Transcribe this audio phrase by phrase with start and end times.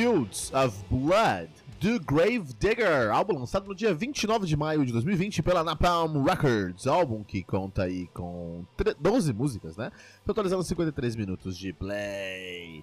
[0.00, 5.42] Fields of Blood, do Grave Digger, álbum lançado no dia 29 de maio de 2020
[5.42, 8.64] pela Napalm Records, álbum que conta aí com
[8.98, 9.92] 12 músicas, né?
[10.24, 12.82] Totalizando 53 minutos de play.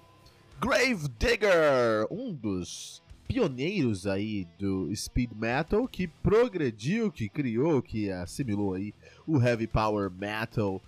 [0.60, 8.74] Grave Digger, um dos pioneiros aí do speed metal que progrediu, que criou, que assimilou
[8.74, 8.94] aí
[9.26, 10.80] o heavy power metal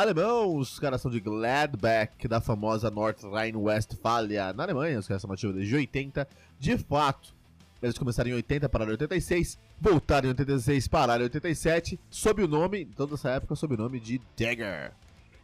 [0.00, 5.32] alemão, os caras são de Gladbach, da famosa North Rhine-Westphalia, na Alemanha, os caras são
[5.32, 6.28] ativos desde 80,
[6.58, 7.34] de fato.
[7.82, 12.48] Eles começaram em 80, pararam em 86, voltaram em 86, pararam em 87, sob o
[12.48, 14.92] nome, toda essa época, sob o nome de Dagger.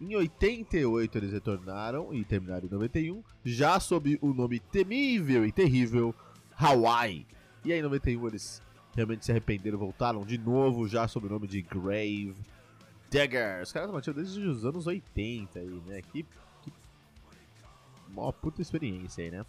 [0.01, 6.15] Em 88 eles retornaram e terminaram em 91, já sob o nome temível e terrível
[6.57, 7.27] Hawaii.
[7.65, 8.61] E aí em 91 eles
[8.95, 12.35] realmente se arrependeram, voltaram de novo, já sob o nome de Grave
[13.11, 13.63] Dagger.
[13.63, 16.03] Os caras estão desde os anos 80 aí, né?
[16.03, 16.25] Que,
[16.63, 16.73] que.
[18.09, 19.45] Uma puta experiência aí, né?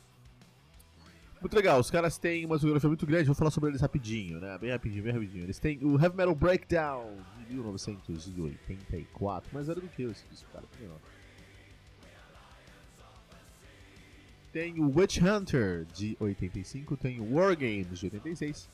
[1.45, 4.57] Muito legal, os caras têm uma geografia muito grande, vou falar sobre eles rapidinho, né?
[4.57, 5.43] Bem rapidinho, bem rapidinho.
[5.43, 10.65] Eles têm o Heavy Metal Breakdown de 1984, mais era do que esse disco, cara,
[14.51, 18.67] Tem o Witch Hunter de 85, tem o War Games de 86,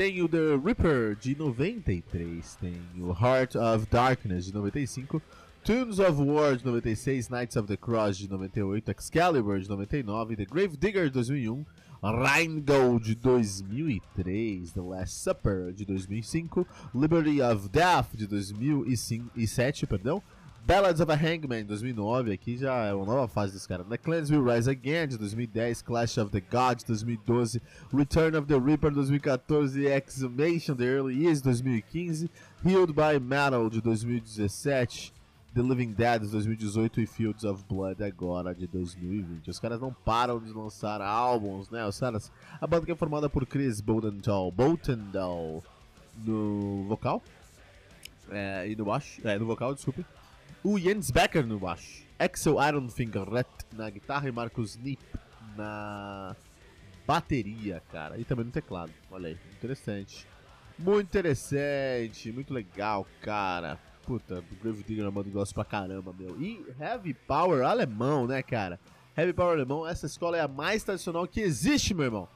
[0.00, 5.20] tem o The Reaper de 93, tem o Heart of Darkness de 95,
[5.62, 10.46] Tunes of War de 96, Knights of the Cross de 98, Excalibur de 99, The
[10.46, 11.66] Grave Digger de 2001,
[12.02, 20.22] Rheingold de 2003, The Last Supper de 2005, Liberty of Death de 2007, perdão,
[20.66, 23.86] Ballads of a Hangman, 2009, aqui já é uma nova fase dos caras.
[23.88, 27.60] The Clans Will Rise Again, de 2010, Clash of the Gods, 2012,
[27.92, 32.30] Return of the Reaper, 2014, Exhumation, The Early Years, 2015,
[32.64, 35.12] Healed by Metal, de 2017,
[35.54, 39.50] The Living Dead, de 2018 e Fields of Blood, agora, de 2020.
[39.50, 41.84] Os caras não param de lançar álbuns, né?
[41.86, 42.30] Os caras...
[42.60, 45.64] A banda que é formada por Chris Boldenthal, Boltendahl
[46.24, 47.22] no vocal,
[48.30, 50.04] é, e no baixo, é, no vocal, desculpe
[50.62, 53.26] o Jens Becker no baixo, Axel Ironfinger
[53.72, 55.02] na guitarra e Marcos Nip
[55.56, 56.36] na
[57.06, 58.18] bateria, cara.
[58.18, 58.92] E também no teclado.
[59.10, 60.26] Olha aí, interessante.
[60.78, 63.78] Muito interessante, muito legal, cara.
[64.04, 66.40] Puta, o Grave Digger é uma banda gosto pra caramba, meu.
[66.40, 68.80] E Heavy Power alemão, né, cara?
[69.16, 72.28] Heavy Power alemão, essa escola é a mais tradicional que existe, meu irmão.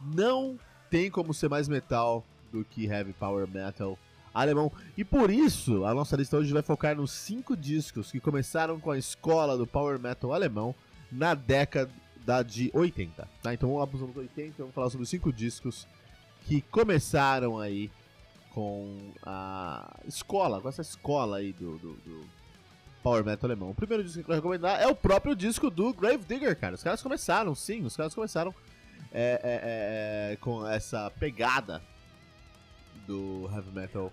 [0.00, 0.58] Não
[0.90, 3.98] tem como ser mais metal do que Heavy Power Metal
[4.32, 4.70] alemão.
[4.96, 8.90] E por isso, a nossa lista hoje vai focar nos cinco discos que começaram com
[8.90, 10.74] a escola do power metal alemão
[11.10, 11.90] na década
[12.46, 13.28] de 80.
[13.42, 13.52] Tá?
[13.52, 15.86] Então vamos lá para os anos 80 vamos falar sobre os cinco discos
[16.46, 17.90] que começaram aí
[18.54, 22.26] com a escola, com essa escola aí do, do, do
[23.02, 23.70] Power Metal alemão.
[23.70, 26.74] O primeiro disco que eu quero recomendar é o próprio disco do Grave Digger, cara.
[26.74, 28.54] Os caras começaram, sim, os caras começaram
[29.12, 31.82] é, é, é, é com essa pegada
[33.12, 34.10] do heavy metal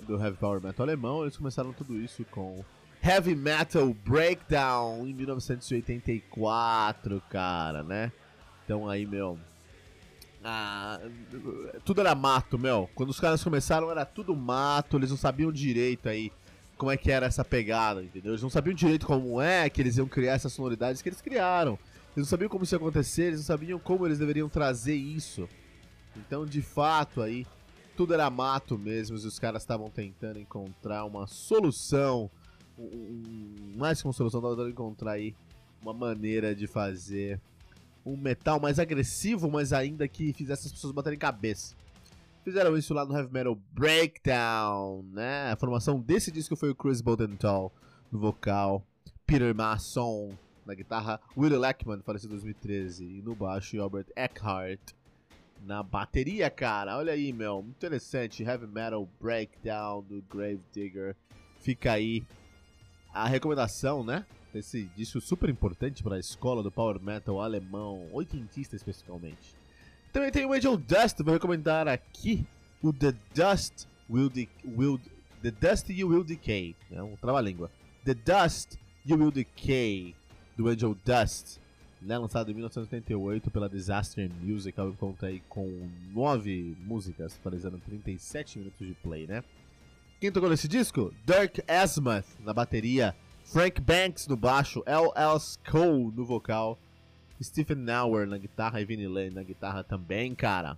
[0.00, 1.22] do heavy power metal alemão.
[1.22, 2.64] Eles começaram tudo isso com
[3.02, 8.10] Heavy Metal Breakdown em 1984, cara, né?
[8.64, 9.38] Então aí, meu,
[10.42, 10.98] ah,
[11.84, 12.90] tudo era mato, meu.
[12.94, 16.32] Quando os caras começaram era tudo mato, eles não sabiam direito aí
[16.76, 18.32] como é que era essa pegada, entendeu?
[18.32, 21.78] Eles não sabiam direito como é que eles iam criar essas sonoridades que eles criaram.
[22.16, 25.48] Eles não sabiam como isso ia acontecer, eles não sabiam como eles deveriam trazer isso.
[26.16, 27.46] Então, de fato, aí
[27.96, 32.30] tudo era mato mesmo, e os caras estavam tentando encontrar uma solução,
[32.78, 35.34] um, mais que uma solução, estavam tentando encontrar aí
[35.80, 37.40] uma maneira de fazer
[38.04, 41.74] um metal mais agressivo, mas ainda que fizesse as pessoas baterem cabeça.
[42.42, 45.50] Fizeram isso lá no Heavy Metal Breakdown, né?
[45.50, 47.72] A formação desse disco foi o Chris Bodenthal
[48.12, 48.86] no vocal,
[49.26, 50.36] Peter Masson
[50.66, 54.92] na guitarra, Willie Lackman, falecido em 2013, e no baixo, Albert Eckhart
[55.64, 56.96] na bateria, cara.
[56.96, 57.62] Olha aí, meu.
[57.62, 58.42] Muito interessante.
[58.42, 61.16] Heavy Metal Breakdown do Grave Digger.
[61.60, 62.22] Fica aí
[63.12, 64.26] a recomendação, né?
[64.52, 69.56] Desse disco super importante para a escola do Power Metal alemão, oitentista especificamente.
[70.12, 72.46] Também tem o Angel Dust, vou recomendar aqui
[72.80, 75.00] o The Dust Will, de will
[75.42, 76.76] The Dust You Will Decay.
[76.92, 77.70] É um trava-língua.
[78.04, 80.14] The Dust You Will Decay
[80.56, 81.58] do Angel Dust
[82.04, 88.58] né, lançado em 1988 pela Disaster Music, ela conta aí com nove músicas, totalizando 37
[88.58, 89.42] minutos de play, né?
[90.20, 91.12] Quem tocou nesse disco?
[91.24, 95.40] Dirk Asmuth na bateria, Frank Banks no baixo, L.L.
[95.70, 96.78] Cole no vocal,
[97.42, 100.76] Stephen Nauer na guitarra e Vinnie Lane na guitarra também, cara.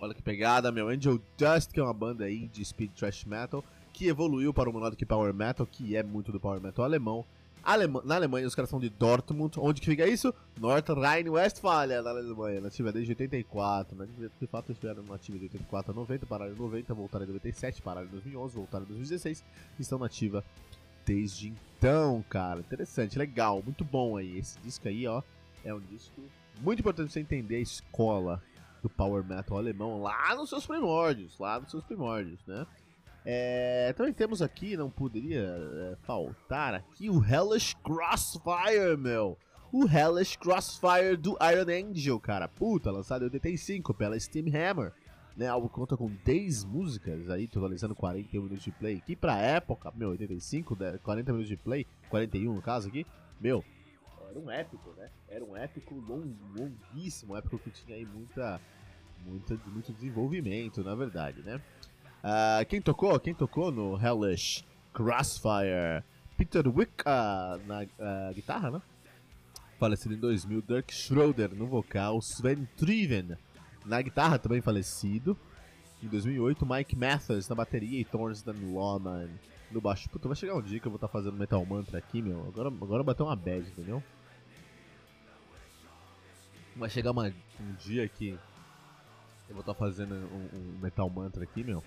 [0.00, 0.88] Olha que pegada, meu.
[0.88, 3.62] Angel Dust, que é uma banda aí de speed thrash metal,
[3.92, 7.24] que evoluiu para um que power metal, que é muito do power metal alemão.
[7.62, 9.58] Alema na Alemanha, os caras são de Dortmund.
[9.58, 10.34] Onde que fica isso?
[10.58, 12.60] North Rhine-Westphalia, na Alemanha.
[12.60, 13.96] Nativa desde 84.
[13.96, 14.08] Né?
[14.40, 18.06] De fato, estiveram nativa de 84 a 90, pararam em 90, voltaram em 97, pararam
[18.06, 19.44] em 2011, voltaram em 2016
[19.78, 20.44] e estão nativa
[21.04, 21.48] desde
[21.80, 22.60] então, cara.
[22.60, 24.38] Interessante, legal, muito bom aí.
[24.38, 25.22] Esse disco aí, ó,
[25.64, 26.20] é um disco
[26.60, 28.42] muito importante pra você entender a escola
[28.82, 32.66] do power metal alemão lá nos seus primórdios, lá nos seus primórdios, né?
[33.24, 39.36] É, também temos aqui, não poderia é, faltar aqui, o Hellish Crossfire, meu.
[39.72, 42.48] O Hellish Crossfire do Iron Angel, cara.
[42.48, 44.92] Puta, lançado em 85 pela Steam Hammer.
[45.36, 49.00] Né, algo que conta com 10 músicas aí, totalizando 41 minutos de play.
[49.00, 53.06] Que pra época, meu, 85, 40 minutos de play, 41 no caso aqui,
[53.40, 53.64] meu,
[54.30, 55.10] era um épico, né?
[55.28, 58.60] Era um épico long, longuíssimo, um épico que tinha aí muita,
[59.24, 61.60] muita, muito desenvolvimento, na verdade, né?
[62.22, 63.18] Uh, quem tocou?
[63.18, 66.04] Quem tocou no Hellish Crossfire?
[66.36, 68.82] Peter Wick uh, na uh, guitarra, né?
[69.78, 70.62] Falecido em 2000.
[70.62, 72.18] Dirk Schroeder no vocal.
[72.18, 73.36] Sven Triven
[73.84, 75.36] na guitarra, também falecido.
[76.02, 79.28] Em 2008, Mike Mathers na bateria e Thornston Lawman
[79.70, 80.08] no baixo.
[80.08, 82.46] Puta, vai chegar um dia que eu vou estar tá fazendo Metal Mantra aqui, meu.
[82.48, 84.02] Agora, agora bateu uma bad, entendeu?
[86.76, 91.44] Vai chegar uma, um dia que eu vou estar tá fazendo um, um Metal Mantra
[91.44, 91.82] aqui, meu.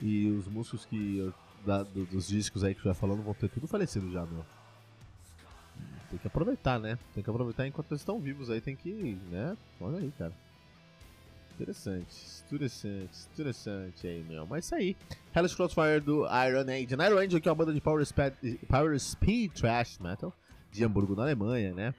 [0.00, 1.32] E os músicos que
[1.64, 4.44] da, do, dos discos aí que eu já falando vão ter tudo falecido já, meu.
[6.10, 6.98] Tem que aproveitar, né?
[7.14, 9.56] Tem que aproveitar enquanto eles estão vivos aí, tem que, né?
[9.80, 10.32] Olha aí, cara.
[11.54, 14.44] Interessante, interessante, interessante aí, meu.
[14.46, 14.96] Mas isso aí.
[15.34, 16.94] Hellish Crossfire do Iron Age.
[16.94, 18.34] Iron Age que é uma banda de power speed,
[18.68, 20.32] power speed trash metal
[20.72, 21.94] de Hamburgo, na Alemanha, né?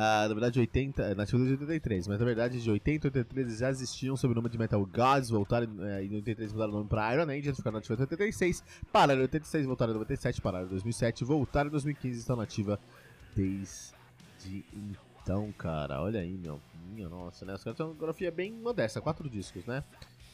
[0.00, 3.58] Ah, na verdade, 80, nativa de 83, mas na verdade de 80 a 83 eles
[3.58, 6.88] já existiam sob o nome de Metal Gods, voltaram é, em 83 mudaram o nome
[6.88, 8.62] para Iron Age, ficaram nativa em 86,
[8.92, 12.78] pararam em 86, voltaram em 97, pararam em 2007, voltaram em 2015 e estão nativa
[13.34, 13.92] desde
[15.20, 16.00] então, cara.
[16.00, 16.60] Olha aí, meu.
[16.94, 17.54] Minha nossa, né?
[17.54, 19.82] Os caras têm uma grafia bem modesta, quatro discos, né?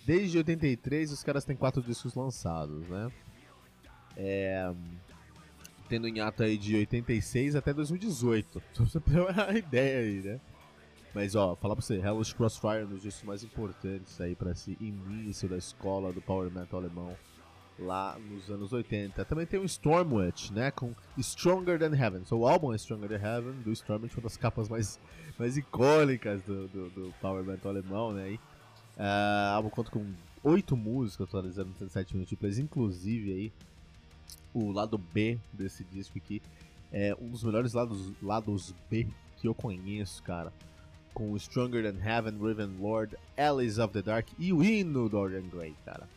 [0.05, 3.11] Desde 83 os caras têm quatro discos lançados, né?
[4.15, 4.71] É
[5.95, 8.63] tendo em ato aí de 86 até 2018.
[8.75, 10.41] Só pra você ter uma ideia aí, né?
[11.15, 14.77] Mas ó, falar pra você, Hellish Crossfire, um dos discos mais importantes aí pra esse
[14.81, 17.17] início da escola do Power Metal alemão
[17.79, 19.25] lá nos anos 80.
[19.25, 22.25] Também tem o Stormwitch, né, com Stronger Than Heaven.
[22.25, 24.99] So, o álbum é Stronger Than Heaven, do Stormwitch, uma das capas mais,
[25.39, 30.05] mais icônicas do, do, do Power Metal alemão, né, e, uh, álbum conta com
[30.43, 33.53] oito músicas, atualizando 37 minutos inclusive aí
[34.53, 36.41] o lado B desse disco aqui
[36.93, 39.07] é um dos melhores lados, lados B
[39.37, 40.53] que eu conheço, cara.
[41.13, 45.49] Com Stronger Than Heaven, Raven Lord, Alice of the Dark e o hino do Dorian
[45.49, 46.09] Gray, cara.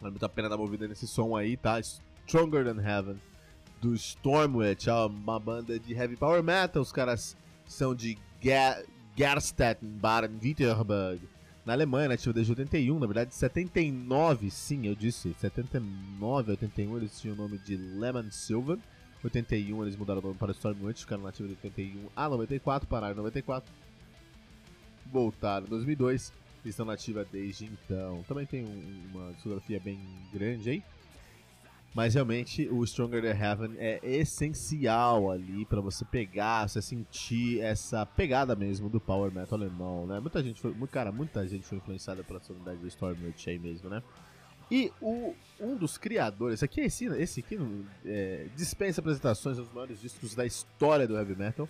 [0.00, 1.80] Vale muito a pena dar uma ouvida nesse som aí, tá?
[1.80, 3.20] Stronger Than Heaven,
[3.80, 6.82] do Stormwitch, uma banda de heavy power metal.
[6.82, 8.18] Os caras são de
[9.16, 11.20] Gerstetten, Baden-Württemberg
[11.70, 17.34] na Alemanha, nativa desde 81, na verdade 79, sim, eu disse, 79, 81 eles tinham
[17.34, 18.76] o nome de Lemon Silver,
[19.22, 23.18] 81 eles mudaram o nome para Stormwitch, ficaram nativa de 81 a 94, pararam em
[23.18, 23.72] 94,
[25.12, 26.32] voltaram em 2002
[26.64, 28.24] e estão nativa desde então.
[28.26, 30.00] Também tem um, uma discografia bem
[30.32, 30.82] grande aí,
[31.94, 38.06] mas realmente o Stronger Than Heaven é essencial ali para você pegar, você sentir essa
[38.06, 40.20] pegada mesmo do power metal alemão, né?
[40.20, 44.02] Muita gente foi, cara, muita gente foi influenciada pela sonoridade do Stormwitch aí mesmo, né?
[44.70, 47.58] E o, um dos criadores, aqui esse, esse aqui
[48.04, 51.68] é, dispensa apresentações dos maiores discos da história do heavy metal.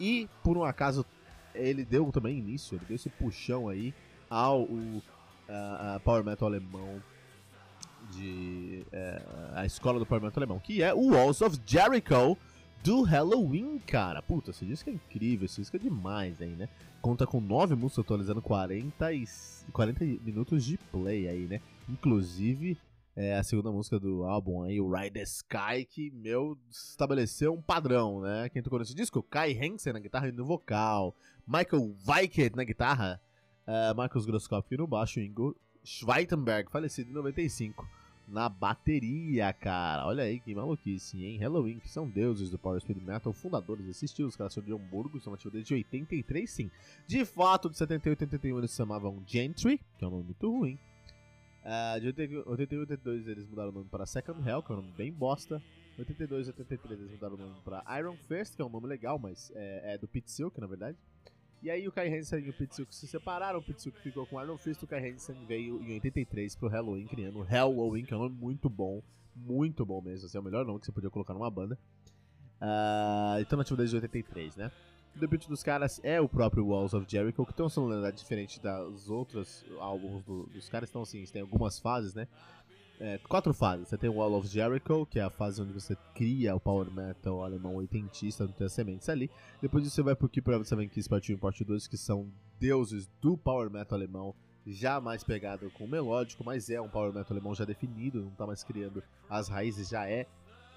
[0.00, 1.06] E por um acaso
[1.54, 3.94] ele deu também início, ele deu esse puxão aí
[4.28, 5.00] ao o,
[5.48, 7.00] a, a power metal alemão
[8.14, 9.22] de é,
[9.54, 12.36] a escola do parlamento alemão, que é o Walls of Jericho
[12.82, 14.20] do Halloween, cara.
[14.20, 16.68] Puta, esse disco é incrível, esse disco é demais aí, né?
[17.00, 19.24] Conta com nove músicas atualizando 40, e,
[19.72, 21.60] 40 minutos de play aí, né?
[21.88, 22.78] Inclusive,
[23.16, 27.62] é a segunda música do álbum aí, o Ride the Sky, que, meu, estabeleceu um
[27.62, 28.48] padrão, né?
[28.50, 29.22] Quem tocou nesse disco?
[29.22, 31.14] Kai Hansen na guitarra e no vocal,
[31.46, 33.20] Michael Weikert na guitarra,
[33.66, 37.86] uh, Marcos Grosskopf no baixo, Ingo Schweitenberg, falecido em 95,
[38.26, 40.06] na bateria, cara.
[40.06, 41.38] Olha aí que maluquice, hein?
[41.38, 44.28] Halloween, que são deuses do Power Speed Metal, fundadores desse estilo.
[44.28, 46.70] Os caras são de Hamburgo, são ativos desde 83, sim.
[47.06, 50.50] De fato, de 78 e 81 eles se chamavam Gentry, que é um nome muito
[50.50, 50.78] ruim.
[51.64, 54.80] Uh, de 81 e 82 eles mudaram o nome para Second Hell, que é um
[54.82, 55.62] nome bem bosta.
[55.98, 59.18] 82 e 83 eles mudaram o nome para Iron Fist, que é um nome legal,
[59.18, 60.98] mas é, é do Pete Silk, na verdade.
[61.64, 64.42] E aí o Kai Hansen e o Silk se separaram, o Silk ficou com o
[64.42, 68.20] Iron Fist, o Kai Hansen veio em 83 pro Halloween, criando Halloween, que é um
[68.20, 69.02] nome muito bom,
[69.34, 71.78] muito bom mesmo, assim, é o melhor nome que você podia colocar numa banda.
[72.60, 74.70] Uh, então nativo desde 83, né?
[75.16, 78.60] O debut dos caras é o próprio Walls of Jericho, que tem uma sonoridade diferente
[78.60, 82.28] das outras álbuns do, dos caras, então assim, tem algumas fases, né?
[83.00, 83.88] É, quatro fases.
[83.88, 86.90] Você tem o Wall of Jericho, que é a fase onde você cria o power
[86.90, 89.30] metal alemão oitentista, tem as sementes ali.
[89.60, 92.30] Depois você vai pro Keeper of Seven Keys Part 1 e Part 2, que são
[92.58, 94.34] deuses do power metal alemão,
[94.66, 98.30] já mais pegado com o melódico, mas é um power metal alemão já definido, não
[98.30, 100.26] tá mais criando as raízes, já é.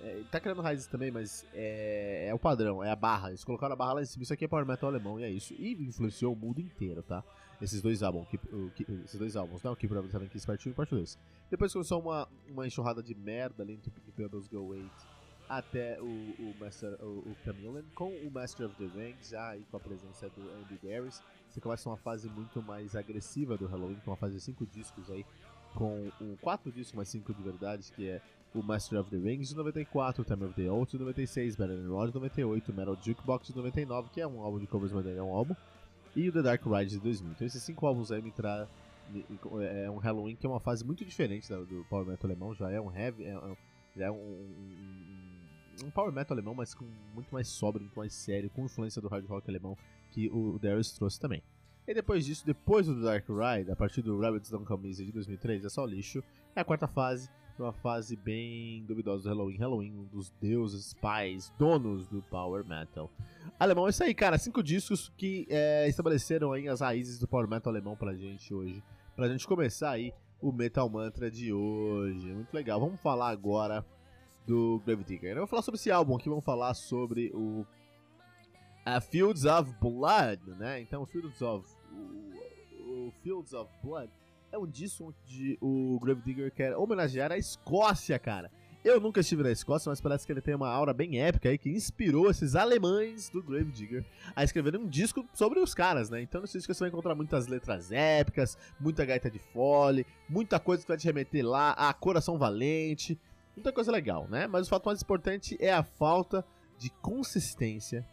[0.01, 3.29] é tá criando raízes também, mas é, é o padrão, é a barra.
[3.29, 5.29] Eles colocaram a barra lá em cima, isso aqui é power metal alemão e é
[5.29, 5.53] isso.
[5.53, 7.24] E influenciou o mundo inteiro, tá?
[7.62, 8.28] Esses dois álbuns,
[9.04, 11.18] esses dois álbuns, não, Keep Rebels Seven Kiss Part 1 e Part 2.
[11.50, 15.18] Depois começou uma, uma enxurrada de merda ali entre Keep Rebels Go 8
[15.50, 19.78] até o, o, Master, o, o Chameleon, com o Master of the Rings, aí com
[19.78, 21.22] a presença do Andy Darius.
[21.50, 25.10] Você começa uma fase muito mais agressiva do Halloween, com uma fase de 5 discos
[25.10, 25.26] aí,
[25.74, 28.22] com um 4 discos mais 5 de verdade, que é
[28.54, 31.96] o Master of the Rings de 94, o Time of the Oath de 96, Battle
[31.96, 35.22] Rod de 98, Metal Jukebox de 99, que é um álbum de covers, mas é
[35.22, 35.56] um álbum,
[36.17, 37.31] e o The Dark Ride de 2000.
[37.31, 38.67] Então esses cinco álbuns aí me tra...
[39.62, 42.81] é um Halloween que é uma fase muito diferente do Power Metal alemão, já é
[42.81, 43.55] um heavy, é um,
[43.95, 48.13] já é um, um, um, Power Metal alemão, mas com muito mais sóbrio, muito mais
[48.13, 49.77] sério, com influência do hard rock alemão
[50.09, 51.43] que o Darius trouxe também.
[51.88, 55.12] E depois disso, depois do Dark Ride, a partir do Rabbits Don't Come Easy de
[55.12, 56.21] 2003, é só lixo.
[56.55, 57.29] É a quarta fase,
[57.64, 59.58] uma fase bem duvidosa do Halloween.
[59.58, 63.10] Halloween, um dos deuses, pais, donos do Power Metal.
[63.60, 64.38] Alemão, é isso aí, cara.
[64.38, 68.84] Cinco discos que é, estabeleceram aí as raízes do Power Metal alemão pra gente hoje.
[69.16, 72.28] Pra gente começar aí o Metal Mantra de hoje.
[72.28, 72.80] Muito legal.
[72.80, 73.86] Vamos falar agora
[74.46, 75.32] do Gravedigger.
[75.32, 77.66] Eu vou falar sobre esse álbum aqui, vamos falar sobre o
[79.10, 80.80] Fields of Blood, né?
[80.82, 84.10] Então, Fields of o, o Fields of Blood
[84.51, 88.51] é um disco onde o Gravedigger quer homenagear a Escócia, cara.
[88.84, 91.58] Eu nunca estive na Escócia, mas parece que ele tem uma aura bem épica aí
[91.58, 96.22] que inspirou esses alemães do Gravedigger a escreverem um disco sobre os caras, né?
[96.22, 100.84] Então nesse disco você vai encontrar muitas letras épicas, muita gaita de fole, muita coisa
[100.84, 103.20] que vai te remeter lá a Coração Valente,
[103.56, 104.48] muita coisa legal, né?
[104.48, 106.46] Mas o fato mais importante é a falta
[106.77, 108.08] de consistência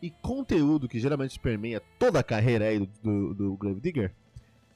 [0.00, 4.14] e conteúdo que geralmente permeia toda a carreira aí do, do, do Gravedigger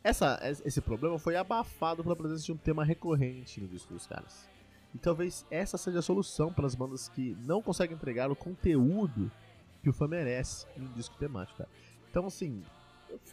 [0.03, 4.49] essa, esse problema foi abafado pela presença de um tema recorrente no disco dos caras.
[4.95, 9.31] E talvez essa seja a solução para as bandas que não conseguem entregar o conteúdo
[9.83, 11.59] que o fã merece em um disco temático.
[11.59, 11.71] Cara.
[12.11, 12.63] Então, assim,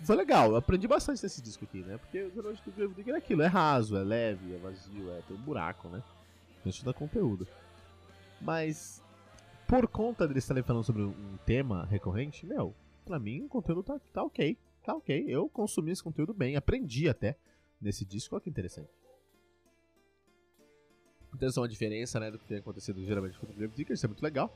[0.03, 0.49] foi legal.
[0.49, 1.97] Eu aprendi bastante nesse disco aqui, né?
[1.97, 5.21] Porque o Grande do Grave Digger é aquilo: é raso, é leve, é vazio, é
[5.21, 6.03] tem um buraco, né?
[6.65, 7.47] A gente dá conteúdo.
[8.41, 9.01] Mas,
[9.67, 13.99] por conta deles estarem falando sobre um tema recorrente, meu, pra mim o conteúdo tá,
[14.11, 17.35] tá ok tá ok, eu consumi esse conteúdo bem, aprendi até
[17.81, 18.89] nesse disco, olha que interessante.
[21.41, 24.05] Essa é uma diferença né, do que tem acontecido geralmente com o Grave Digger, isso
[24.05, 24.55] é muito legal.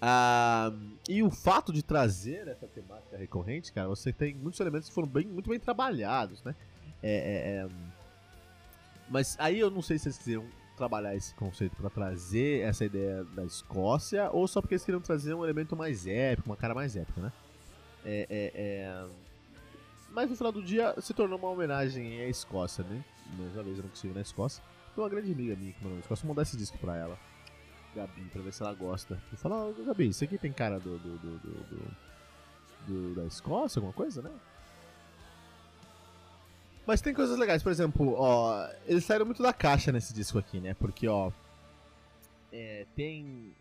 [0.00, 0.70] Ah,
[1.08, 5.08] e o fato de trazer essa temática recorrente, cara, você tem muitos elementos que foram
[5.08, 6.54] bem, muito bem trabalhados, né?
[7.02, 7.68] É, é, é...
[9.08, 10.44] Mas aí eu não sei se eles queriam
[10.76, 15.34] trabalhar esse conceito para trazer essa ideia da Escócia ou só porque eles queriam trazer
[15.34, 17.32] um elemento mais épico, uma cara mais épica, né?
[18.04, 19.06] É, é, é...
[20.10, 23.04] Mas no final do dia se tornou uma homenagem à Escócia, né?
[23.36, 24.62] Mais uma vez eu não consigo ir na Escócia.
[24.94, 27.18] Tem uma grande amiga minha que mandou na Escócia, mandar esse disco pra ela.
[27.96, 29.20] Gabi, pra ver se ela gosta.
[29.32, 31.96] E falar, oh, Gabi, isso aqui tem cara do, do, do, do,
[32.86, 34.30] do da Escócia, alguma coisa, né?
[36.86, 40.60] Mas tem coisas legais, por exemplo, ó, eles saíram muito da caixa nesse disco aqui,
[40.60, 40.74] né?
[40.74, 41.32] Porque, ó,
[42.52, 43.54] é, tem.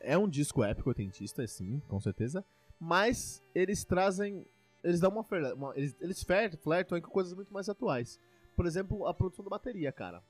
[0.00, 2.44] É um disco épico, autentista, sim, com certeza
[2.82, 4.44] mas eles trazem.
[4.82, 5.24] Eles dão uma.
[5.54, 8.18] uma eles, eles flertam com coisas muito mais atuais.
[8.56, 10.20] Por exemplo, a produção da bateria, cara.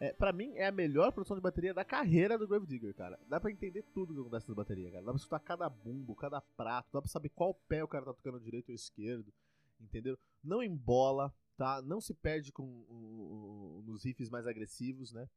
[0.00, 3.16] É, pra mim, é a melhor produção de bateria da carreira do Grave Digger, cara.
[3.28, 5.04] Dá pra entender tudo que acontece na bateria, cara.
[5.04, 8.12] Dá pra escutar cada bumbo, cada prato, dá pra saber qual pé o cara tá
[8.12, 9.32] tocando direito ou esquerdo,
[9.80, 10.18] entendeu?
[10.42, 11.80] Não embola, tá?
[11.82, 15.28] Não se perde com o, nos riffs mais agressivos, né?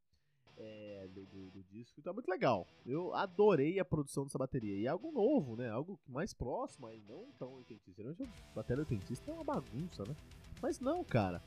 [0.60, 2.02] É, do, do, do, disco.
[2.06, 2.68] É muito legal.
[2.86, 4.76] Eu adorei a produção dessa bateria.
[4.76, 5.70] E é algo novo, né?
[5.70, 7.94] Algo mais próximo aí, não tão oitentista.
[7.96, 10.16] Geralmente a bateria oitentista é uma bagunça, né?
[10.62, 11.42] Mas não, cara.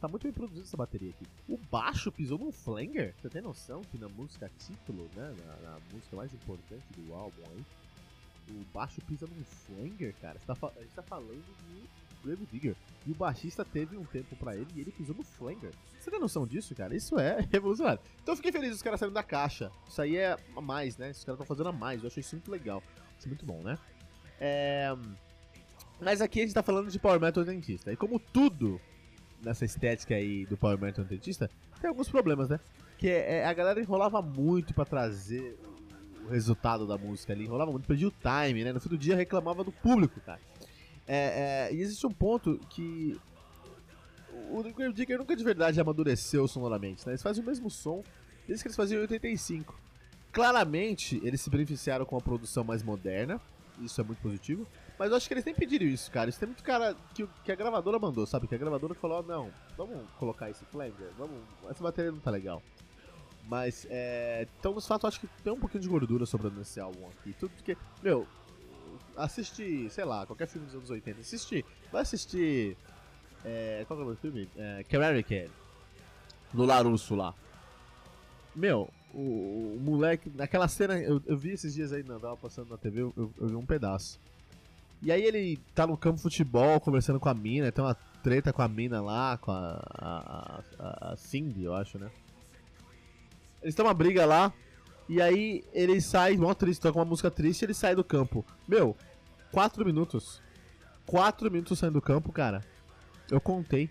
[0.00, 1.26] Tá muito bem produzida essa bateria aqui.
[1.48, 3.16] O baixo pisou num flanger.
[3.20, 5.34] Você tem noção que na música título, né?
[5.44, 7.64] Na, na música mais importante do álbum aí,
[8.50, 10.38] o baixo pisa num flanger, cara.
[10.46, 11.88] Tá, a gente tá falando de
[12.24, 12.76] Grave Digger.
[13.06, 15.72] E o baixista teve um tempo pra ele e ele pisou no flanger.
[15.98, 16.94] Você tem noção disso, cara?
[16.94, 18.00] Isso é revolucionário.
[18.22, 19.70] Então eu fiquei feliz os caras saindo da caixa.
[19.88, 21.10] Isso aí é a mais, né?
[21.10, 22.02] Os caras estão fazendo a mais.
[22.02, 22.82] Eu achei isso muito legal.
[23.18, 23.78] Isso é muito bom, né?
[24.40, 24.94] É...
[26.00, 27.92] Mas aqui a gente tá falando de Power Metal Dentista.
[27.92, 28.80] E como tudo
[29.42, 32.60] nessa estética aí do Power Metal Dentista, tem alguns problemas, né?
[32.96, 35.58] Que é, a galera enrolava muito para trazer
[36.24, 38.72] o resultado da música ali, enrolava muito, perdia o time, né?
[38.72, 40.40] No fim do dia reclamava do público, cara.
[41.08, 43.18] É, é, e existe um ponto que
[44.50, 47.12] o The Grave Digger nunca de verdade amadureceu sonoramente, né?
[47.12, 48.04] Eles fazem o mesmo som
[48.46, 49.78] desde que eles faziam em 85.
[50.30, 53.40] Claramente, eles se beneficiaram com a produção mais moderna,
[53.80, 54.66] isso é muito positivo.
[54.98, 56.28] Mas eu acho que eles nem pediram isso, cara.
[56.28, 58.48] Isso tem muito cara que, que a gravadora mandou, sabe?
[58.48, 61.38] Que a gravadora falou: não, vamos colocar esse flanger, vamos.
[61.70, 62.62] Essa bateria não tá legal.
[63.48, 64.46] Mas, é.
[64.58, 67.32] Então, nos eu acho que tem um pouquinho de gordura sobrando nesse álbum aqui.
[67.32, 67.76] Tudo que.
[68.02, 68.26] Meu,
[69.18, 71.20] assiste, sei lá, qualquer filme dos anos 80.
[71.20, 71.64] Assiste.
[71.92, 72.76] Vai assistir.
[73.44, 74.48] É, qual é o filme?
[74.56, 75.50] É, Cat.
[76.52, 77.34] No Larusso lá.
[78.54, 80.30] Meu, o, o, moleque.
[80.34, 83.32] Naquela cena, eu, eu, vi esses dias aí, não, tava passando na TV, eu, eu,
[83.38, 84.18] eu vi um pedaço.
[85.00, 88.52] E aí ele tá no campo de futebol conversando com a mina, tem uma treta
[88.52, 92.10] com a mina lá, com a, a, a, Cindy, eu acho, né?
[93.62, 94.52] Eles têm uma briga lá,
[95.08, 98.44] e aí ele sai, mó triste, toca uma música triste ele sai do campo.
[98.66, 98.96] Meu,
[99.52, 100.42] 4 minutos.
[101.06, 102.64] 4 minutos saindo do campo, cara.
[103.30, 103.90] Eu contei.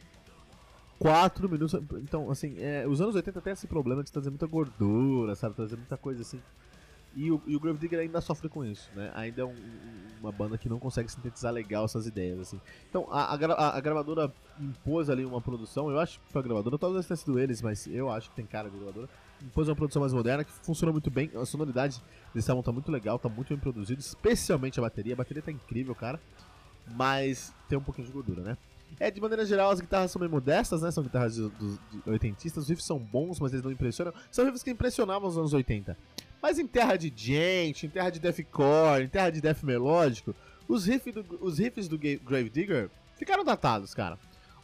[0.99, 1.79] 4 minutos.
[2.03, 5.55] Então, assim, é, os anos 80 tem esse problema de trazer muita gordura, sabe?
[5.55, 6.41] Trazer muita coisa assim.
[7.15, 9.11] E o, e o Grave Digger ainda sofre com isso, né?
[9.15, 9.55] Ainda é um,
[10.21, 12.61] uma banda que não consegue sintetizar legal essas ideias, assim.
[12.87, 16.77] Então, a, a, a, gravadora impôs ali uma produção, eu acho que foi a gravadora,
[16.77, 19.09] talvez tenha sido eles, mas eu acho que tem cara de gravadora.
[19.43, 22.01] Impôs uma produção mais moderna que funciona muito bem, a sonoridade
[22.33, 25.13] desse álbum tá muito legal, tá muito bem produzido, especialmente a bateria.
[25.13, 26.19] A bateria tá incrível, cara,
[26.95, 28.57] mas tem um pouquinho de gordura, né?
[28.99, 30.89] É, de maneira geral, as guitarras são bem modestas, né?
[30.91, 34.13] São guitarras de, de, de oitentistas, os riffs são bons, mas eles não impressionam.
[34.31, 35.95] São riffs que impressionavam nos anos 80.
[36.41, 40.35] Mas em terra de gente, em terra de deathcore, em terra de death melódico,
[40.67, 44.17] os, riff do, os riffs do Grave Digger ficaram datados, cara.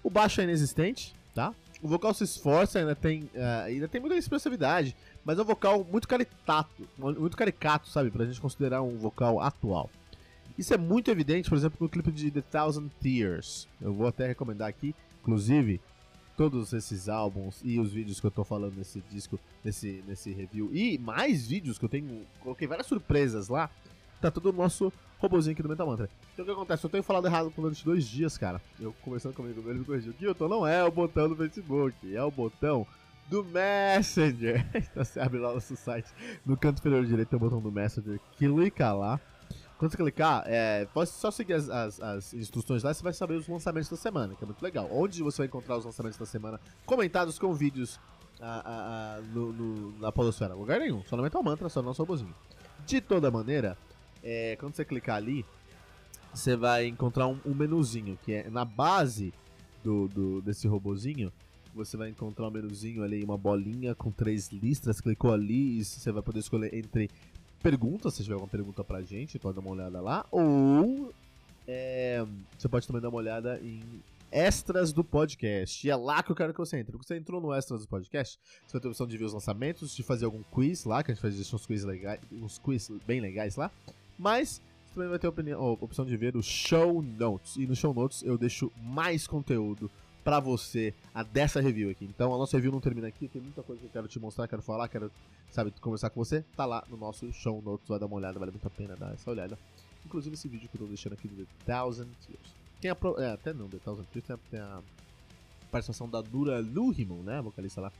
[0.03, 1.53] O baixo é inexistente, tá?
[1.83, 5.83] O vocal se esforça, ainda tem, uh, ainda tem muita expressividade, mas é um vocal
[5.83, 8.09] muito caricato, muito caricato, sabe?
[8.09, 9.89] Pra gente considerar um vocal atual.
[10.57, 13.67] Isso é muito evidente, por exemplo, no clipe de The Thousand Tears.
[13.81, 15.81] Eu vou até recomendar aqui, inclusive,
[16.37, 20.73] todos esses álbuns e os vídeos que eu tô falando nesse disco, nesse, nesse review
[20.73, 23.69] e mais vídeos que eu tenho, coloquei várias surpresas lá,
[24.21, 24.91] tá todo o nosso
[25.23, 26.09] robozinho aqui do Metal Mantra.
[26.33, 26.83] Então o que acontece?
[26.83, 28.61] Eu tenho falado errado durante dois dias, cara.
[28.79, 30.13] Eu conversando comigo, ele me corrigiu.
[30.19, 32.85] Eu não é o botão do Facebook, é o botão
[33.27, 34.65] do Messenger.
[34.75, 36.09] então você abre lá o nosso site,
[36.45, 39.19] no canto inferior direito tem o botão do Messenger, clica lá
[39.83, 43.33] quando você clicar, é, pode só seguir as, as, as, instruções lá você vai saber
[43.33, 44.87] os lançamentos da semana, que é muito legal.
[44.89, 47.99] Onde você vai encontrar os lançamentos da semana comentados com vídeos
[48.39, 50.53] a, a, a, no, no, na Podosfera?
[50.53, 52.33] Lugar nenhum, só no Metal Mantra, só no nosso robozinho.
[52.85, 53.77] De toda maneira,
[54.23, 55.45] é, quando você clicar ali,
[56.33, 59.33] você vai encontrar um, um menuzinho, que é na base
[59.83, 61.31] do, do, desse robozinho,
[61.75, 66.11] você vai encontrar um menuzinho ali, uma bolinha com três listras, clicou ali e você
[66.11, 67.09] vai poder escolher entre
[67.61, 70.25] perguntas, se tiver alguma pergunta pra gente, pode dar uma olhada lá.
[70.31, 71.13] Ou
[71.67, 72.23] é,
[72.57, 73.81] você pode também dar uma olhada em
[74.31, 75.85] extras do podcast.
[75.85, 76.91] E é lá que eu quero que você entre.
[76.91, 79.33] Porque você entrou no extras do podcast, você vai ter a opção de ver os
[79.33, 82.91] lançamentos, de fazer algum quiz lá, que a gente faz uns quiz, legais, uns quiz
[83.05, 83.71] bem legais lá.
[84.17, 87.55] Mas você também vai ter a, opinião, a opção de ver os show notes.
[87.55, 89.89] E no show notes eu deixo mais conteúdo
[90.23, 92.05] para você a dessa review aqui.
[92.05, 94.47] Então a nossa review não termina aqui, tem muita coisa que eu quero te mostrar,
[94.47, 95.11] quero falar, quero,
[95.51, 96.43] sabe, conversar com você.
[96.55, 99.13] Tá lá no nosso show notes, vai dar uma olhada, vale muito a pena dar
[99.13, 99.57] essa olhada.
[100.05, 102.55] Inclusive esse vídeo que eu tô deixando aqui do The Thousand Tears.
[102.79, 104.81] Tem a, pro, é, até não, The Thousand Tears, tem a, tem a
[105.71, 107.91] participação da Dura Lurimon, né, vocalista lá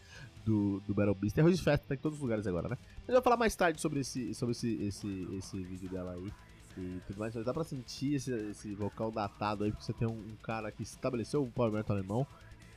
[0.46, 1.36] do, do Battle Beast.
[1.36, 2.78] Tem Rose Fest, tá em todos os lugares agora, né.
[3.00, 6.32] Mas eu vou falar mais tarde sobre esse, sobre esse, esse, esse vídeo dela aí
[6.78, 10.08] e tudo mais, mas dá pra sentir esse, esse vocal datado aí, porque você tem
[10.08, 12.26] um, um cara que estabeleceu o Power Metal alemão,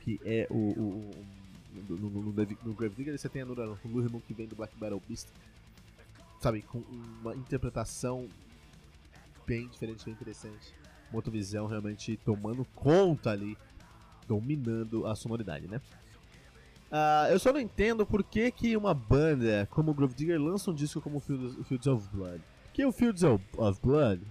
[0.01, 0.55] que é o.
[0.55, 1.11] o, o
[1.89, 4.75] no, no, no, no Grave Digger você tem a Nura Lurimon que vem do Black
[4.77, 5.27] Battle Beast,
[6.39, 6.79] sabe, com
[7.21, 8.27] uma interpretação
[9.45, 10.73] bem diferente, bem interessante.
[11.11, 13.57] Motovisão realmente tomando conta ali,
[14.27, 15.81] dominando a sonoridade, né?
[16.91, 20.71] Uh, eu só não entendo por que, que uma banda como o Grave Digger lança
[20.71, 22.41] um disco como Fields, Fields of Blood.
[22.73, 23.43] Que o Fields of
[23.81, 24.21] Blood,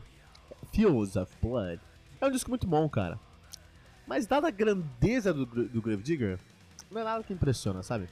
[0.72, 1.80] Fields of Blood,
[2.20, 3.18] é um disco muito bom, cara.
[4.06, 6.38] Mas dada a grandeza do, do Gravedigger,
[6.90, 8.08] não é nada que impressiona, sabe?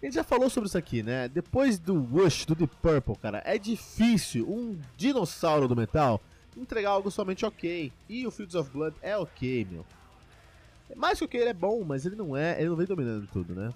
[0.00, 1.28] A gente já falou sobre isso aqui, né?
[1.28, 6.20] Depois do Wush, do Deep Purple, cara, é difícil um dinossauro do metal
[6.56, 7.92] entregar algo somente ok.
[8.08, 9.86] E o Fields of Blood é ok, meu.
[10.96, 13.54] Mais que ok, ele é bom, mas ele não é, ele não vem dominando tudo,
[13.54, 13.72] né?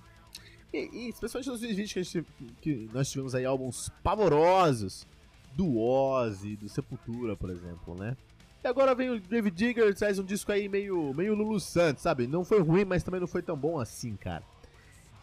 [0.73, 2.27] E, e especialmente nos 2020 que, gente,
[2.61, 5.07] que nós tivemos aí álbuns pavorosos
[5.55, 8.17] do Ozzy, do Sepultura, por exemplo, né?
[8.63, 12.27] E agora vem o David Digger, traz um disco aí meio, meio Lulu Santos, sabe?
[12.27, 14.43] Não foi ruim, mas também não foi tão bom assim, cara.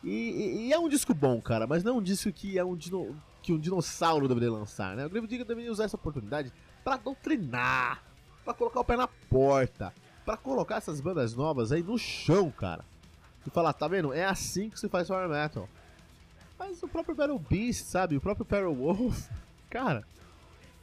[0.03, 2.75] E, e, e é um disco bom, cara, mas não um disco que é um,
[2.75, 5.06] dino, que um dinossauro deveria lançar, né?
[5.06, 6.51] O David Digger deveria usar essa oportunidade
[6.84, 8.03] para doutrinar,
[8.43, 9.93] para colocar o pé na porta,
[10.25, 12.83] para colocar essas bandas novas aí no chão, cara.
[13.45, 14.13] E falar, tá vendo?
[14.13, 15.67] É assim que se faz power metal.
[16.57, 18.15] Mas o próprio Battle Beast, sabe?
[18.15, 19.27] O próprio Power Wolf,
[19.69, 20.05] cara,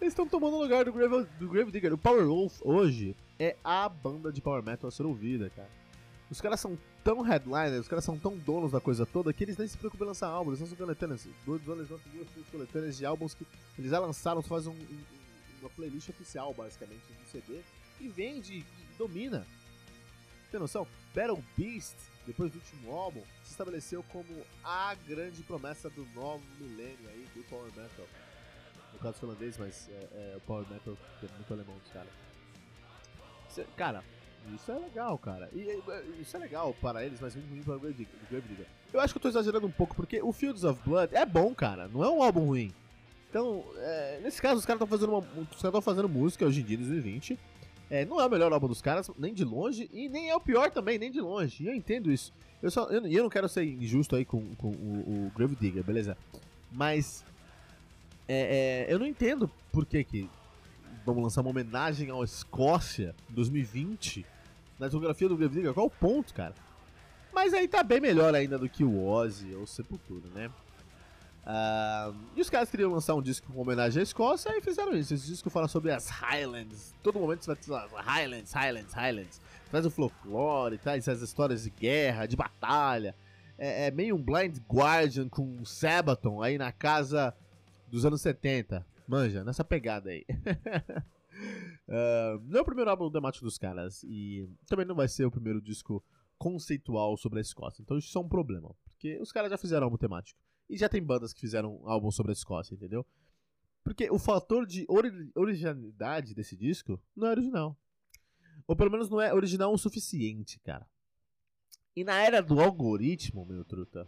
[0.00, 1.94] eles estão tomando o lugar do Grave, do Grave Digger.
[1.94, 5.68] O Power Wolf hoje é a banda de power metal a ser ouvida, cara.
[6.30, 9.56] Os caras são tão headliners, os caras são tão donos da coisa toda que eles
[9.56, 11.26] nem se preocupam em lançar álbuns, eles lançam coletâneas.
[11.44, 11.62] Dois
[12.50, 13.46] coletâneas de álbuns que
[13.78, 14.98] eles já lançaram, fazem um, um,
[15.60, 17.60] uma playlist oficial, basicamente, do CD,
[18.00, 18.64] e vende e
[18.98, 19.46] domina.
[20.50, 20.86] Tem noção?
[21.14, 21.96] Battle Beast,
[22.26, 27.42] depois do último álbum, se estabeleceu como a grande promessa do novo milênio aí do
[27.44, 28.06] Power Metal.
[28.92, 32.10] No caso holandês, mas é, é, o Power Metal é muito alemão dos caras.
[33.76, 34.04] Cara,
[34.54, 35.48] isso é legal, cara.
[35.52, 35.82] E,
[36.20, 38.66] isso é legal para eles, mas muito ruim para o Grave.
[38.92, 41.54] Eu acho que eu tô exagerando um pouco, porque o Fields of Blood é bom,
[41.54, 41.88] cara.
[41.88, 42.72] Não é um álbum ruim.
[43.30, 46.80] Então, é, nesse caso, os caras estão fazendo, uma, fazendo música hoje em dia, em
[46.80, 47.38] 2020.
[47.88, 50.40] É, não é o melhor álbum dos caras, nem de longe, e nem é o
[50.40, 51.62] pior também, nem de longe.
[51.62, 52.32] E eu entendo isso.
[52.60, 55.82] Eu, só, eu, eu não quero ser injusto aí com, com o, o Grave Digger,
[55.82, 56.16] beleza?
[56.72, 57.24] Mas
[58.28, 60.30] é, é, eu não entendo por que, que
[61.06, 64.26] vamos lançar uma homenagem à Escócia em 2020
[64.78, 65.72] na discografia do Grave Digger.
[65.72, 66.54] Qual o ponto, cara?
[67.32, 70.50] Mas aí tá bem melhor ainda do que o Ozzy ou Sepultura, né?
[71.40, 75.14] Uh, e os caras queriam lançar um disco com homenagem à Escócia e fizeram isso.
[75.14, 76.94] Esse disco fala sobre as Highlands.
[77.02, 79.40] Todo momento você vai dizer Highlands, Highlands, Highlands.
[79.70, 83.14] Traz o folclore, traz as histórias de guerra, de batalha.
[83.56, 87.34] É, é meio um Blind Guardian com um Sabaton aí na casa
[87.88, 88.86] dos anos 70.
[89.06, 90.24] Manja, nessa pegada aí.
[91.88, 94.04] uh, não é o primeiro álbum temático dos caras.
[94.04, 96.04] E também não vai ser o primeiro disco
[96.38, 97.82] conceitual sobre a Escócia.
[97.82, 98.74] Então isso é um problema.
[98.84, 100.38] Porque os caras já fizeram álbum temático.
[100.70, 103.04] E já tem bandas que fizeram álbum sobre a Escócia, entendeu?
[103.82, 107.76] Porque o fator de ori originalidade desse disco não é original.
[108.68, 110.86] Ou pelo menos não é original o suficiente, cara.
[111.96, 114.06] E na era do algoritmo, meu truta,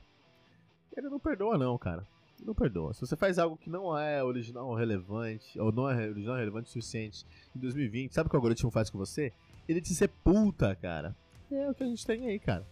[0.96, 2.06] ele não perdoa não, cara.
[2.40, 2.94] Não perdoa.
[2.94, 6.68] Se você faz algo que não é original ou relevante, ou não é original relevante
[6.68, 9.32] o suficiente em 2020, sabe o que o algoritmo faz com você?
[9.68, 11.16] Ele te sepulta, cara.
[11.50, 12.64] É o que a gente tem aí, cara.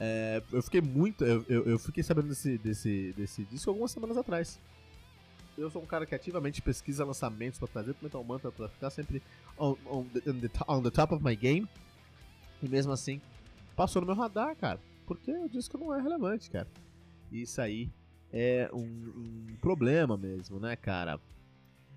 [0.00, 1.24] É, eu fiquei muito.
[1.24, 4.58] Eu, eu, eu, fiquei sabendo desse, desse, desse disco algumas semanas atrás.
[5.56, 8.90] Eu sou um cara que ativamente pesquisa lançamentos para trazer pro Metal Mantra pra ficar
[8.90, 9.20] sempre
[9.58, 11.68] on, on, the, on, the, on the top of my game.
[12.62, 13.20] E mesmo assim,
[13.74, 14.80] passou no meu radar, cara.
[15.04, 16.68] Porque o disco não é relevante, cara.
[17.32, 17.90] E isso aí
[18.32, 21.18] é um, um problema mesmo, né, cara?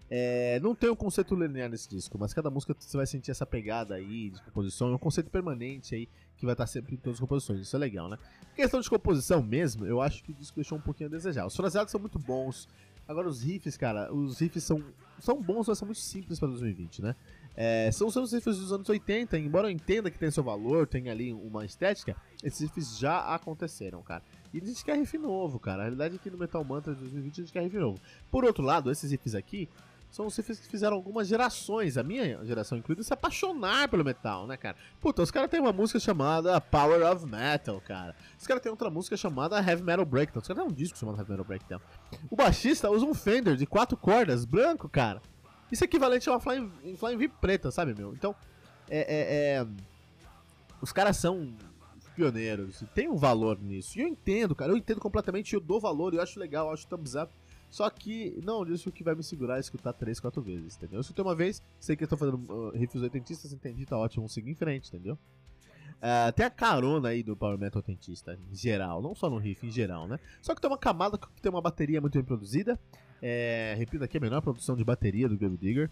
[0.09, 3.45] É, não tem um conceito linear nesse disco, mas cada música você vai sentir essa
[3.45, 6.09] pegada aí de composição, é um conceito permanente aí
[6.41, 8.17] que vai estar sempre em todas as composições, isso é legal, né?
[8.55, 11.45] Questão de composição mesmo, eu acho que o disco deixou um pouquinho a desejar.
[11.45, 12.67] Os fraseados são muito bons,
[13.07, 14.83] agora os riffs, cara, os riffs são,
[15.19, 17.15] são bons, mas são muito simples para 2020, né?
[17.55, 21.09] É, são os riffs dos anos 80, embora eu entenda que tem seu valor, tem
[21.09, 24.23] ali uma estética, esses riffs já aconteceram, cara.
[24.51, 25.81] E a gente quer riff novo, cara.
[25.81, 27.99] A realidade é que no Metal Mantra de 2020 a gente quer riff novo.
[28.31, 29.69] Por outro lado, esses riffs aqui
[30.11, 34.45] são os riffs que fizeram algumas gerações, a minha geração incluída, se apaixonar pelo metal,
[34.45, 34.75] né, cara?
[34.99, 38.13] Puta, os caras têm uma música chamada Power of Metal, cara.
[38.37, 40.41] Os caras têm outra música chamada Heavy Metal Breakdown.
[40.41, 41.81] Os caras têm um disco chamado Heavy Metal Breakdown.
[42.29, 45.21] O baixista usa um Fender de quatro cordas, branco, cara.
[45.71, 48.13] Isso é equivalente a uma Flying, Flying V preta, sabe, meu?
[48.13, 48.35] Então,
[48.89, 49.67] é, é, é...
[50.81, 51.55] Os caras são
[52.15, 53.97] pioneiros tem um valor nisso.
[53.97, 56.85] E eu entendo, cara, eu entendo completamente, eu dou valor, eu acho legal, eu acho
[56.85, 57.31] thumbs up.
[57.71, 60.97] Só que não isso que vai me segurar é escutar três, quatro vezes, entendeu?
[60.97, 64.23] Eu escutei uma vez, sei que eu tô fazendo uh, riffs oitentistas, entendi, tá ótimo,
[64.23, 65.17] vamos seguir em frente, entendeu?
[66.01, 69.65] Uh, tem a carona aí do Power Metal Autentista em geral, não só no riff,
[69.65, 70.19] em geral, né?
[70.41, 72.77] Só que tem uma camada que tem uma bateria muito bem produzida.
[73.21, 75.89] É, repito aqui, a menor produção de bateria do Grave Digger.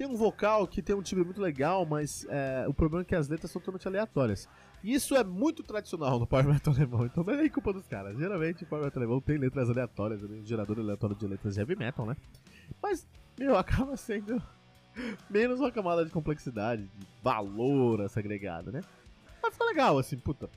[0.00, 3.14] Tem um vocal que tem um timbre muito legal, mas é, o problema é que
[3.14, 4.48] as letras são totalmente aleatórias.
[4.82, 7.86] E isso é muito tradicional no Power Metal alemão, então não é nem culpa dos
[7.86, 8.16] caras.
[8.16, 11.76] Geralmente o Power Metal alemão tem letras aleatórias, um gerador aleatório de letras de heavy
[11.76, 12.16] metal, né?
[12.82, 13.06] Mas,
[13.38, 14.42] meu, acaba sendo
[15.28, 18.80] menos uma camada de complexidade, de valor essa agregada, né?
[19.42, 20.48] Mas ficou legal, assim, puta.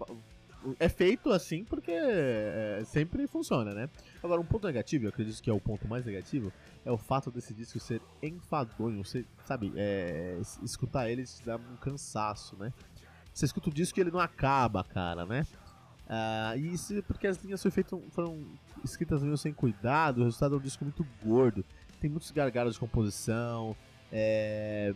[0.80, 3.90] É feito assim porque é, sempre funciona, né?
[4.22, 6.52] Agora, um ponto negativo, eu acredito que é o ponto mais negativo,
[6.86, 9.04] é o fato desse disco ser enfadonho.
[9.04, 12.72] Você, sabe, é, escutar ele te dá um cansaço, né?
[13.34, 15.46] Você escuta o disco e ele não acaba, cara, né?
[16.04, 18.46] Uh, e isso porque as linhas feitas, foram
[18.84, 21.66] escritas meio sem cuidado, o resultado é um disco muito gordo.
[22.00, 23.76] Tem muitos gargalos de composição,
[24.12, 24.94] é,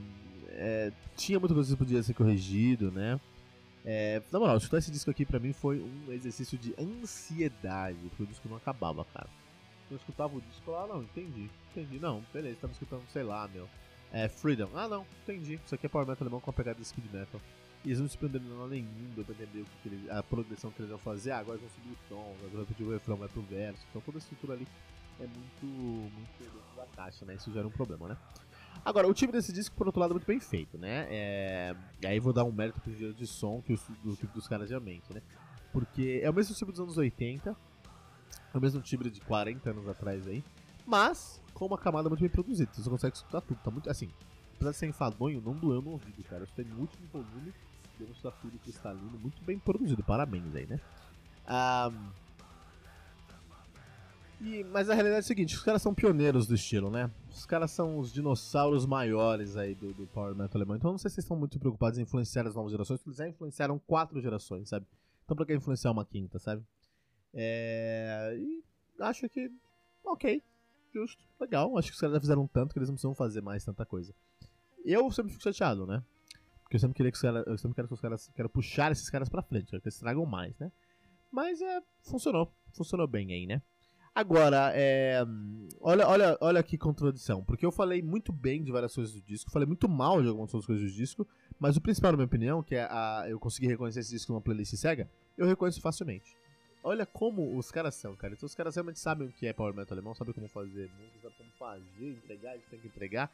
[0.49, 3.19] é, tinha muita coisa que podia ser corrigido, né?
[3.89, 8.23] É, na moral, escutar esse disco aqui pra mim foi um exercício de ansiedade, porque
[8.23, 9.29] o disco não acabava, cara.
[9.89, 13.47] Eu escutava o disco lá, ah, não, entendi, entendi, não, beleza, tava escutando, sei lá,
[13.47, 13.65] meu.
[14.11, 16.83] É, Freedom, ah não, entendi, isso aqui é Power Metal alemão com a pegada de
[16.83, 17.39] Speed Metal.
[17.85, 20.81] E eles não se prenderam nada nenhum, deu pra entender o que, a progressão que
[20.81, 23.41] eles vão fazer, ah, agora vão subir o tom, agora repetir o refrão, vai pro
[23.43, 24.67] verso, então toda a estrutura ali
[25.21, 28.17] é muito, muito da caixa, né, isso já era um problema, né.
[28.83, 31.07] Agora, o time desse disco, por outro lado, é muito bem feito, né?
[31.09, 31.75] É...
[32.01, 34.69] E aí vou dar um mérito pro engenheiro de som que do tipo dos caras
[34.69, 35.21] realmente, né?
[35.71, 37.55] Porque é o mesmo time dos anos 80,
[38.53, 40.43] é o mesmo time de 40 anos atrás aí,
[40.85, 42.71] mas com uma camada muito bem produzida.
[42.73, 44.09] Você consegue escutar tudo, tá muito assim.
[44.55, 46.41] Apesar de ser enfadonho, não doeu no ouvido, cara.
[46.41, 47.53] Eu escutei no último volume,
[47.99, 50.03] deu um tudo cristalino, muito bem produzido.
[50.03, 50.79] Parabéns aí, né?
[51.47, 52.26] Um...
[54.39, 57.09] E, mas a realidade é a seguinte, os caras são pioneiros do estilo, né?
[57.29, 60.75] Os caras são os dinossauros maiores aí do, do Power Metal alemão.
[60.75, 63.17] Então não sei se vocês estão muito preocupados em influenciar as novas gerações, porque eles
[63.17, 64.85] já influenciaram quatro gerações, sabe?
[65.25, 66.63] Então pra que influenciar uma quinta, sabe?
[67.33, 68.37] É...
[68.37, 68.63] E
[68.99, 69.51] acho que...
[70.05, 70.41] Ok,
[70.93, 71.75] justo, legal.
[71.77, 74.13] Acho que os caras já fizeram tanto que eles não precisam fazer mais tanta coisa.
[74.85, 76.03] Eu sempre fico chateado, né?
[76.61, 77.45] Porque eu sempre queria que os caras...
[77.47, 78.31] Eu sempre quero que os caras...
[78.35, 80.71] Quero puxar esses caras pra frente, quero que eles tragam mais, né?
[81.31, 81.81] Mas é...
[82.03, 82.53] Funcionou.
[82.71, 83.61] Funcionou bem aí, né?
[84.17, 85.23] Agora, é,
[85.79, 89.51] olha, olha, olha que contradição, porque eu falei muito bem de várias coisas do disco,
[89.51, 91.27] falei muito mal de algumas coisas do disco,
[91.59, 94.41] mas o principal, na minha opinião, que é a, eu consegui reconhecer esse disco numa
[94.41, 96.35] playlist cega, eu reconheço facilmente.
[96.83, 98.33] Olha como os caras são, cara.
[98.33, 101.19] Então os caras realmente sabem o que é Power Metal alemão, sabem como fazer música,
[101.21, 103.31] sabem como fazer, entregar, eles têm que entregar.